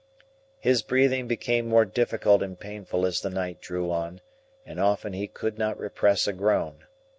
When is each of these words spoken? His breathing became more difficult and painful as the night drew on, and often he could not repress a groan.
His 0.59 0.81
breathing 0.81 1.27
became 1.27 1.67
more 1.69 1.85
difficult 1.85 2.41
and 2.41 2.59
painful 2.59 3.05
as 3.05 3.21
the 3.21 3.29
night 3.29 3.61
drew 3.61 3.91
on, 3.91 4.19
and 4.65 4.79
often 4.79 5.13
he 5.13 5.27
could 5.27 5.59
not 5.59 5.77
repress 5.77 6.25
a 6.25 6.33
groan. 6.33 6.85